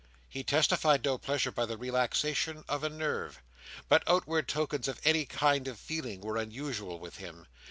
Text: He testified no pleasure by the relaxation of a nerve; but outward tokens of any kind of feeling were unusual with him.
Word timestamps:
He 0.27 0.43
testified 0.43 1.05
no 1.05 1.19
pleasure 1.19 1.51
by 1.51 1.67
the 1.67 1.77
relaxation 1.77 2.63
of 2.67 2.83
a 2.83 2.89
nerve; 2.89 3.39
but 3.87 4.01
outward 4.07 4.47
tokens 4.47 4.87
of 4.87 4.99
any 5.05 5.25
kind 5.27 5.67
of 5.67 5.77
feeling 5.77 6.21
were 6.21 6.37
unusual 6.37 6.97
with 6.99 7.17
him. 7.17 7.45